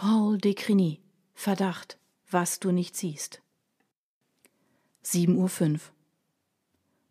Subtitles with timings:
[0.00, 0.98] Paul de Crigny.
[1.34, 1.98] Verdacht,
[2.30, 3.42] was du nicht siehst.
[5.04, 5.80] 7.05 Uhr.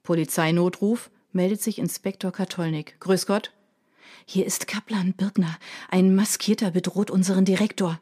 [0.02, 3.00] Polizeinotruf, meldet sich Inspektor Katolnik.
[3.00, 3.54] Grüß Gott.
[4.26, 5.60] Hier ist Kaplan Birgner.
[5.90, 8.02] Ein Maskierter bedroht unseren Direktor.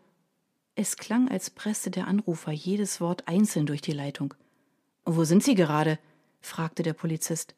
[0.75, 4.35] Es klang, als presste der Anrufer jedes Wort einzeln durch die Leitung.
[5.03, 5.99] Wo sind Sie gerade?
[6.39, 7.55] fragte der Polizist.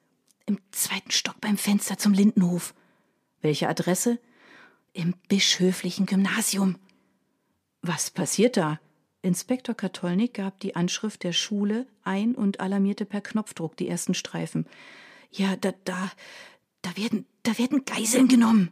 [0.48, 2.74] Im zweiten Stock beim Fenster zum Lindenhof.
[3.40, 4.18] Welche Adresse?
[4.94, 6.80] Im bischöflichen Gymnasium.
[7.82, 8.80] Was passiert da?
[9.22, 14.66] Inspektor Katolnik gab die Anschrift der Schule ein und alarmierte per Knopfdruck die ersten Streifen.
[15.32, 16.12] Ja, da, da,
[16.82, 18.72] da werden, da werden Geiseln genommen.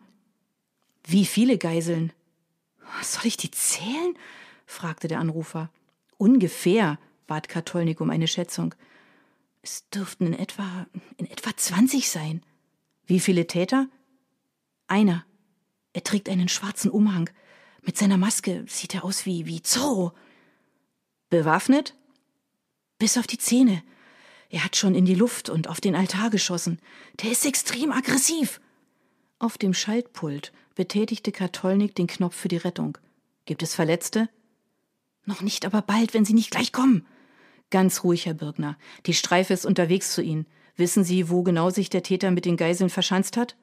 [1.03, 2.13] Wie viele Geiseln?
[3.01, 4.17] Soll ich die zählen?
[4.65, 5.69] fragte der Anrufer.
[6.17, 8.73] Ungefähr, bat Katolnik um eine Schätzung.
[9.61, 12.41] Es dürften in etwa, in etwa zwanzig sein.
[13.05, 13.87] Wie viele Täter?
[14.87, 15.25] Einer.
[15.93, 17.29] Er trägt einen schwarzen Umhang.
[17.87, 20.11] Mit seiner Maske sieht er aus wie, wie Zorro.
[21.29, 21.95] Bewaffnet?
[22.99, 23.81] Bis auf die Zähne.
[24.49, 26.79] Er hat schon in die Luft und auf den Altar geschossen.
[27.23, 28.59] Der ist extrem aggressiv.
[29.39, 32.97] Auf dem Schaltpult betätigte Katolnik den Knopf für die Rettung.
[33.45, 34.27] Gibt es Verletzte?
[35.23, 37.07] Noch nicht, aber bald, wenn Sie nicht gleich kommen.
[37.69, 38.77] Ganz ruhig, Herr Birgner.
[39.05, 40.45] Die Streife ist unterwegs zu Ihnen.
[40.75, 43.55] Wissen Sie, wo genau sich der Täter mit den Geiseln verschanzt hat?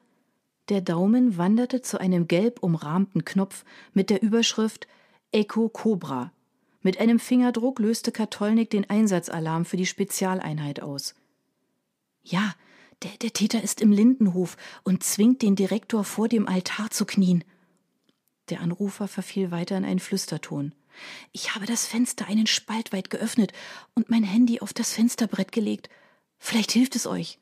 [0.69, 4.87] Der Daumen wanderte zu einem gelb umrahmten Knopf mit der Überschrift
[5.31, 6.31] Echo Cobra.
[6.81, 11.13] Mit einem Fingerdruck löste Katolnik den Einsatzalarm für die Spezialeinheit aus.
[12.23, 12.55] Ja,
[13.03, 17.43] der, der Täter ist im Lindenhof und zwingt den Direktor vor dem Altar zu knien.
[18.49, 20.73] Der Anrufer verfiel weiter in einen Flüsterton.
[21.31, 23.51] Ich habe das Fenster einen Spalt weit geöffnet
[23.93, 25.89] und mein Handy auf das Fensterbrett gelegt.
[26.39, 27.37] Vielleicht hilft es euch.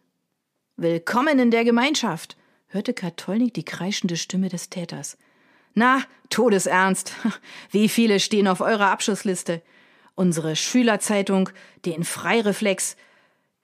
[0.75, 2.35] Willkommen in der Gemeinschaft,
[2.73, 5.17] hörte Katolnik die kreischende Stimme des Täters.
[5.73, 7.13] Na, Todesernst.
[7.71, 9.61] Wie viele stehen auf eurer Abschussliste?
[10.15, 11.49] Unsere Schülerzeitung,
[11.85, 12.95] den Freireflex,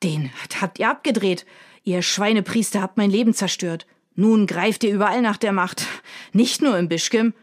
[0.02, 1.46] den habt ihr abgedreht.
[1.84, 3.86] Ihr Schweinepriester habt mein Leben zerstört.
[4.16, 5.86] Nun greift ihr überall nach der Macht.
[6.34, 7.34] Nicht nur im Bischkem.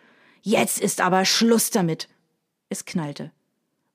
[0.43, 2.09] Jetzt ist aber Schluss damit.
[2.69, 3.33] Es knallte.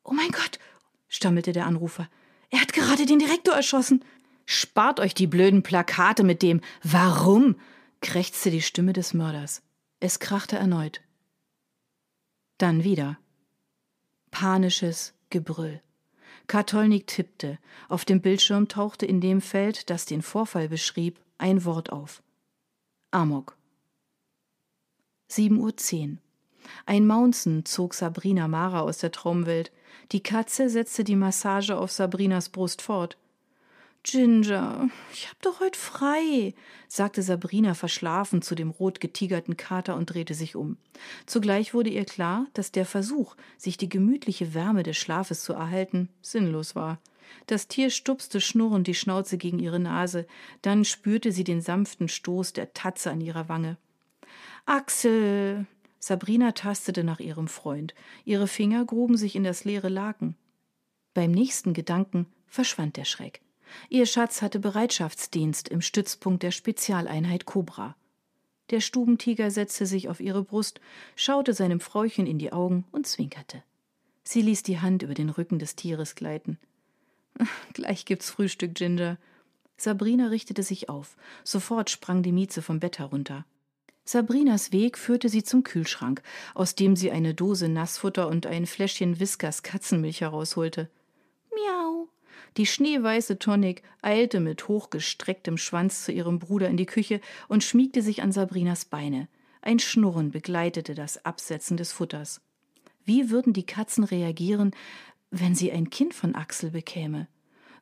[0.04, 0.60] Oh mein Gott,
[1.08, 2.10] stammelte der Anrufer.
[2.50, 4.04] Er hat gerade den Direktor erschossen.
[4.54, 7.56] Spart euch die blöden Plakate mit dem Warum?
[8.02, 9.62] krächzte die Stimme des Mörders.
[10.02, 11.00] Es krachte erneut.
[12.58, 13.18] Dann wieder.
[14.30, 15.82] Panisches Gebrüll.
[16.48, 17.60] Katolnik tippte.
[17.88, 22.22] Auf dem Bildschirm tauchte in dem Feld, das den Vorfall beschrieb, ein Wort auf.
[23.12, 23.56] Amok.
[25.30, 26.18] 7.10 Uhr.
[26.86, 29.72] Ein Maunzen zog Sabrina Mara aus der Traumwelt.
[30.12, 33.18] Die Katze setzte die Massage auf Sabrinas Brust fort.
[34.04, 36.56] Ginger, ich hab doch heut frei,
[36.88, 40.78] sagte Sabrina verschlafen zu dem rot getigerten Kater und drehte sich um.
[41.28, 46.10] Zugleich wurde ihr klar, dass der Versuch, sich die gemütliche Wärme des Schlafes zu erhalten,
[46.22, 47.00] sinnlos war.
[47.46, 50.26] Das Tier stupste schnurrend die Schnauze gegen ihre Nase,
[50.64, 53.78] dann spürte sie den sanften Stoß der Tatze an ihrer Wange.
[54.66, 55.68] Axel,
[56.00, 57.94] Sabrina tastete nach ihrem Freund.
[58.26, 60.36] Ihre Finger gruben sich in das leere Laken.
[61.14, 63.42] Beim nächsten Gedanken verschwand der Schreck.
[63.90, 67.96] Ihr Schatz hatte Bereitschaftsdienst im Stützpunkt der Spezialeinheit Cobra.
[68.70, 70.80] Der Stubentiger setzte sich auf ihre Brust,
[71.16, 73.64] schaute seinem Frauchen in die Augen und zwinkerte.
[74.24, 76.58] Sie ließ die Hand über den Rücken des Tieres gleiten.
[77.74, 79.18] Gleich gibt's Frühstück, Ginger.
[79.78, 81.18] Sabrina richtete sich auf.
[81.44, 83.46] Sofort sprang die Mieze vom Bett herunter.
[84.06, 86.22] Sabrinas Weg führte sie zum Kühlschrank,
[86.54, 90.90] aus dem sie eine Dose Nassfutter und ein Fläschchen Whiskers Katzenmilch herausholte.
[92.58, 98.02] Die schneeweiße Tonic eilte mit hochgestrecktem Schwanz zu ihrem Bruder in die Küche und schmiegte
[98.02, 99.30] sich an Sabrinas Beine.
[99.62, 102.42] Ein Schnurren begleitete das Absetzen des Futters.
[103.06, 104.72] Wie würden die Katzen reagieren,
[105.30, 107.28] wenn sie ein Kind von Axel bekäme?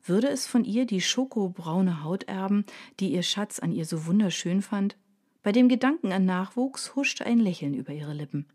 [0.04, 2.66] Würde es von ihr die schokobraune Haut erben,
[3.00, 4.98] die ihr Schatz an ihr so wunderschön fand?
[5.42, 8.46] Bei dem Gedanken an Nachwuchs huschte ein Lächeln über ihre Lippen.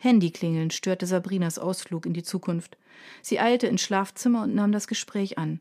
[0.00, 2.78] Handyklingeln störte Sabrinas Ausflug in die Zukunft.
[3.20, 5.60] Sie eilte ins Schlafzimmer und nahm das Gespräch an.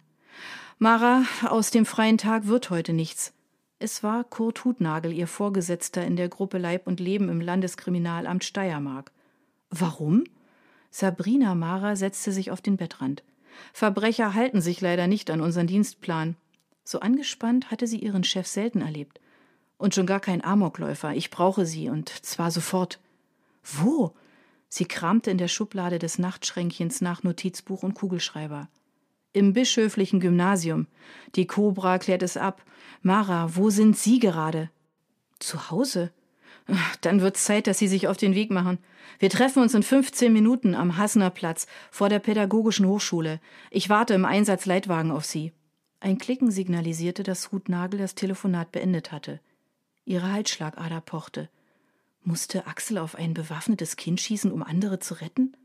[0.78, 3.34] Mara, aus dem freien Tag wird heute nichts.
[3.80, 9.12] Es war Kurt Hutnagel, ihr Vorgesetzter in der Gruppe Leib und Leben im Landeskriminalamt Steiermark.
[9.70, 10.24] Warum?
[10.90, 13.24] Sabrina Mara setzte sich auf den Bettrand.
[13.74, 16.38] Verbrecher halten sich leider nicht an unseren Dienstplan.
[16.86, 19.20] So angespannt hatte sie ihren Chef selten erlebt.
[19.78, 21.14] Und schon gar kein Amokläufer.
[21.14, 23.00] Ich brauche sie, und zwar sofort.
[23.64, 24.14] Wo?
[24.70, 28.70] Sie kramte in der Schublade des Nachtschränkchens nach Notizbuch und Kugelschreiber.
[29.34, 30.88] Im bischöflichen Gymnasium.
[31.36, 32.64] Die Cobra klärt es ab.
[33.02, 34.70] Mara, wo sind Sie gerade?
[35.40, 36.12] Zu Hause.
[37.02, 38.78] Dann wird's Zeit, dass Sie sich auf den Weg machen.
[39.18, 43.40] Wir treffen uns in 15 Minuten am Hassener Platz vor der Pädagogischen Hochschule.
[43.72, 45.52] Ich warte im Einsatzleitwagen auf Sie.
[46.00, 49.40] Ein Klicken signalisierte, dass Hutnagel das Telefonat beendet hatte.
[50.06, 51.50] Ihre Halsschlagader pochte.
[52.30, 55.58] Musste Axel auf ein bewaffnetes Kind schießen, um andere zu retten?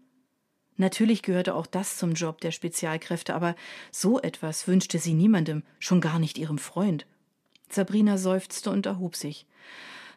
[0.78, 3.54] Natürlich gehörte auch das zum Job der Spezialkräfte, aber
[3.90, 7.04] so etwas wünschte sie niemandem, schon gar nicht ihrem Freund.
[7.68, 9.44] Sabrina seufzte und erhob sich.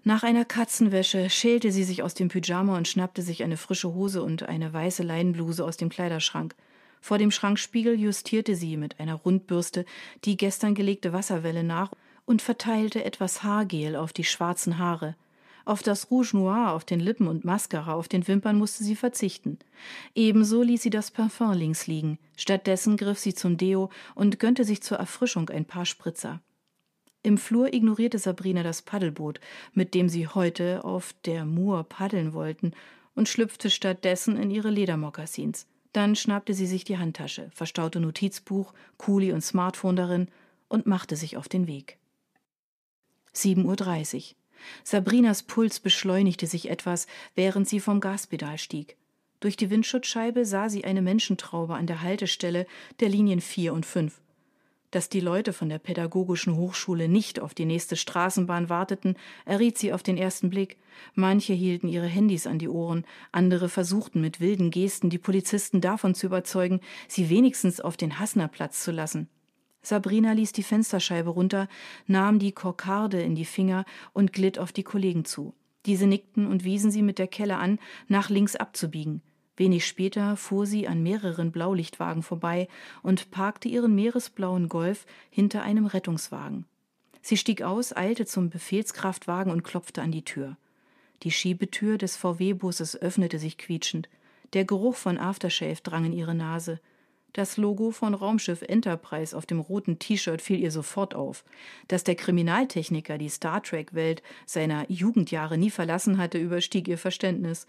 [0.05, 4.23] Nach einer Katzenwäsche schälte sie sich aus dem Pyjama und schnappte sich eine frische Hose
[4.23, 6.55] und eine weiße Leinenbluse aus dem Kleiderschrank.
[7.01, 9.83] Vor dem Schrankspiegel justierte sie mit einer Rundbürste
[10.23, 11.91] die gestern gelegte Wasserwelle nach
[12.23, 15.17] und verteilte etwas Haargel auf die schwarzen Haare.
[15.67, 19.59] Auf das Rouge Noir auf den Lippen und Mascara auf den Wimpern musste sie verzichten.
[20.15, 22.19] Ebenso ließ sie das Parfum links liegen.
[22.37, 26.39] Stattdessen griff sie zum Deo und gönnte sich zur Erfrischung ein paar Spritzer.
[27.21, 29.41] Im Flur ignorierte Sabrina das Paddelboot,
[29.73, 32.71] mit dem sie heute auf der Mur paddeln wollten,
[33.13, 35.67] und schlüpfte stattdessen in ihre Ledermokassins.
[35.91, 40.29] Dann schnappte sie sich die Handtasche, verstaute Notizbuch, Kuli und Smartphone darin
[40.69, 41.97] und machte sich auf den Weg.
[43.35, 44.37] 7.30 Uhr.
[44.83, 48.98] Sabrinas Puls beschleunigte sich etwas, während sie vom Gaspedal stieg.
[49.39, 52.65] Durch die Windschutzscheibe sah sie eine Menschentraube an der Haltestelle
[53.00, 54.19] der Linien 4 und 5.
[54.89, 59.15] Dass die Leute von der Pädagogischen Hochschule nicht auf die nächste Straßenbahn warteten,
[59.45, 60.77] erriet sie auf den ersten Blick.
[61.13, 66.15] Manche hielten ihre Handys an die Ohren, andere versuchten mit wilden Gesten die Polizisten davon
[66.15, 69.30] zu überzeugen, sie wenigstens auf den Hassnerplatz zu lassen.
[69.81, 71.68] Sabrina ließ die Fensterscheibe runter,
[72.07, 75.53] nahm die Kokarde in die Finger und glitt auf die Kollegen zu.
[75.85, 79.21] Diese nickten und wiesen sie mit der Kelle an, nach links abzubiegen.
[79.56, 82.68] Wenig später fuhr sie an mehreren Blaulichtwagen vorbei
[83.01, 86.65] und parkte ihren meeresblauen Golf hinter einem Rettungswagen.
[87.21, 90.57] Sie stieg aus, eilte zum Befehlskraftwagen und klopfte an die Tür.
[91.24, 94.07] Die Schiebetür des VW-Busses öffnete sich quietschend.
[94.53, 96.79] Der Geruch von Aftershave drang in ihre Nase.
[97.38, 101.45] Das Logo von Raumschiff Enterprise auf dem roten T-Shirt fiel ihr sofort auf.
[101.88, 107.68] Dass der Kriminaltechniker die Star Trek-Welt seiner Jugendjahre nie verlassen hatte, überstieg ihr Verständnis.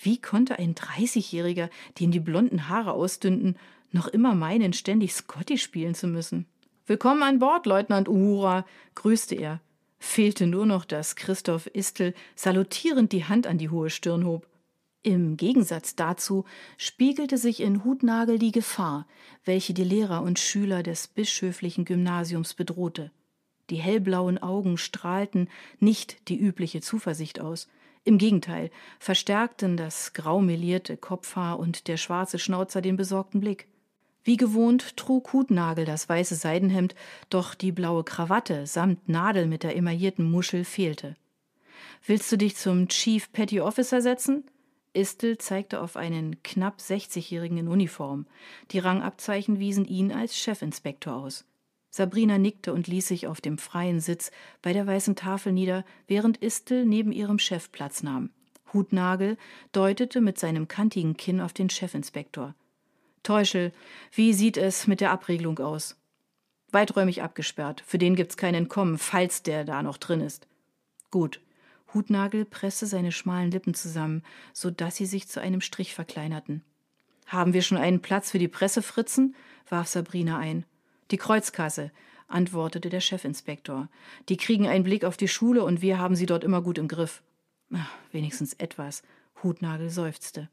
[0.00, 1.68] Wie konnte ein 30-Jähriger,
[1.98, 3.56] dem die blonden Haare ausdünnten,
[3.90, 6.46] noch immer meinen, ständig Scotty spielen zu müssen?
[6.86, 9.60] Willkommen an Bord, Leutnant Uhura, grüßte er.
[9.98, 14.46] Fehlte nur noch, dass Christoph Istel salutierend die Hand an die hohe Stirn hob.
[15.08, 16.44] Im Gegensatz dazu
[16.76, 19.06] spiegelte sich in Hutnagel die Gefahr,
[19.42, 23.10] welche die Lehrer und Schüler des bischöflichen Gymnasiums bedrohte.
[23.70, 25.48] Die hellblauen Augen strahlten
[25.80, 27.68] nicht die übliche Zuversicht aus.
[28.04, 33.66] Im Gegenteil, verstärkten das graumelierte Kopfhaar und der schwarze Schnauzer den besorgten Blick.
[34.24, 36.94] Wie gewohnt trug Hutnagel das weiße Seidenhemd,
[37.30, 41.16] doch die blaue Krawatte samt Nadel mit der emaillierten Muschel fehlte.
[42.04, 44.44] Willst du dich zum Chief Petty Officer setzen?
[44.92, 48.26] Istel zeigte auf einen knapp 60-Jährigen in Uniform.
[48.70, 51.44] Die Rangabzeichen wiesen ihn als Chefinspektor aus.
[51.90, 54.30] Sabrina nickte und ließ sich auf dem freien Sitz
[54.62, 58.30] bei der weißen Tafel nieder, während Istel neben ihrem Chef Platz nahm.
[58.72, 59.38] Hutnagel
[59.72, 62.54] deutete mit seinem kantigen Kinn auf den Chefinspektor.
[63.22, 63.72] Teuschel,
[64.12, 65.96] wie sieht es mit der Abregelung aus?
[66.70, 67.82] Weiträumig abgesperrt.
[67.86, 70.46] Für den gibt's kein Entkommen, falls der da noch drin ist.
[71.10, 71.40] Gut.
[71.94, 76.62] Hutnagel presste seine schmalen Lippen zusammen, so dass sie sich zu einem Strich verkleinerten.
[77.26, 79.34] Haben wir schon einen Platz für die Pressefritzen?
[79.68, 80.64] warf Sabrina ein.
[81.10, 81.90] Die Kreuzkasse,
[82.26, 83.88] antwortete der Chefinspektor.
[84.28, 86.88] Die kriegen einen Blick auf die Schule und wir haben sie dort immer gut im
[86.88, 87.22] Griff.
[87.72, 89.02] Ach, wenigstens etwas.
[89.42, 90.48] Hutnagel seufzte.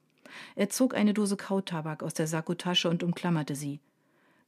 [0.56, 3.80] Er zog eine Dose Kautabak aus der Sakkotasche und umklammerte sie.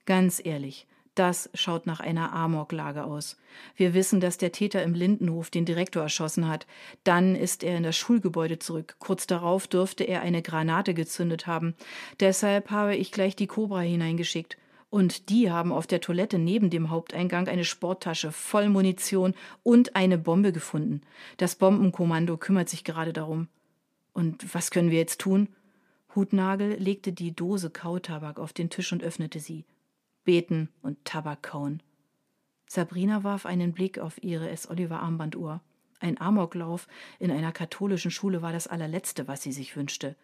[0.06, 3.38] Ganz ehrlich, das schaut nach einer Amoklage aus.
[3.76, 6.68] Wir wissen, dass der Täter im Lindenhof den Direktor erschossen hat.
[7.04, 8.96] Dann ist er in das Schulgebäude zurück.
[9.00, 11.76] Kurz darauf dürfte er eine Granate gezündet haben.
[12.20, 14.58] Deshalb habe ich gleich die Cobra hineingeschickt.
[14.90, 19.34] Und die haben auf der Toilette neben dem Haupteingang eine Sporttasche voll Munition
[19.64, 21.02] und eine Bombe gefunden.
[21.38, 23.50] Das Bombenkommando kümmert sich gerade darum.
[24.14, 25.50] Und was können wir jetzt tun?
[26.16, 29.66] Hutnagel legte die Dose Kautabak auf den Tisch und öffnete sie.
[30.28, 31.82] Beten und Tabak kauen.
[32.68, 34.70] Sabrina warf einen Blick auf ihre S.
[34.70, 35.62] Oliver Armbanduhr.
[36.02, 40.18] Ein Amoklauf in einer katholischen Schule war das allerletzte, was sie sich wünschte.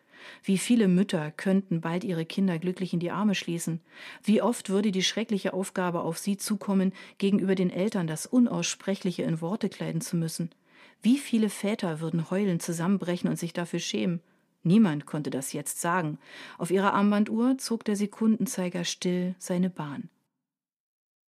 [0.43, 3.79] Wie viele Mütter könnten bald ihre Kinder glücklich in die Arme schließen?
[4.21, 9.39] Wie oft würde die schreckliche Aufgabe auf sie zukommen, gegenüber den Eltern das Unaussprechliche in
[9.39, 10.49] Worte kleiden zu müssen?
[11.01, 14.19] Wie viele Väter würden heulend zusammenbrechen und sich dafür schämen?
[14.63, 16.17] Niemand konnte das jetzt sagen.
[16.57, 20.09] Auf ihrer Armbanduhr zog der Sekundenzeiger still seine Bahn.